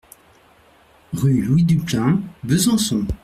Rue 1.13 1.41
Louis 1.43 1.63
Duplain, 1.63 2.21
Besançon 2.43 3.05